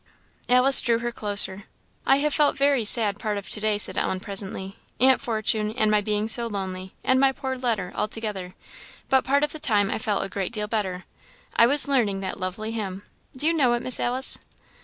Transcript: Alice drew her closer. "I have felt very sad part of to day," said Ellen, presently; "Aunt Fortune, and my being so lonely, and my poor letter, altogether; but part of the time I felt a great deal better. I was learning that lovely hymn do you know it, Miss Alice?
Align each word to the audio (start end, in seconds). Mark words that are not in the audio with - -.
Alice 0.49 0.81
drew 0.81 0.97
her 0.97 1.11
closer. 1.11 1.65
"I 2.07 2.15
have 2.15 2.33
felt 2.33 2.57
very 2.57 2.83
sad 2.85 3.19
part 3.19 3.37
of 3.37 3.47
to 3.51 3.59
day," 3.59 3.77
said 3.77 3.99
Ellen, 3.99 4.19
presently; 4.19 4.77
"Aunt 4.99 5.21
Fortune, 5.21 5.69
and 5.77 5.91
my 5.91 6.01
being 6.01 6.27
so 6.27 6.47
lonely, 6.47 6.95
and 7.03 7.19
my 7.19 7.31
poor 7.31 7.55
letter, 7.55 7.91
altogether; 7.95 8.55
but 9.09 9.23
part 9.23 9.43
of 9.43 9.51
the 9.51 9.59
time 9.59 9.91
I 9.91 9.99
felt 9.99 10.23
a 10.23 10.27
great 10.27 10.53
deal 10.53 10.65
better. 10.65 11.03
I 11.55 11.67
was 11.67 11.87
learning 11.87 12.21
that 12.21 12.39
lovely 12.39 12.71
hymn 12.71 13.03
do 13.37 13.45
you 13.45 13.53
know 13.53 13.73
it, 13.73 13.83
Miss 13.83 13.99
Alice? 13.99 14.39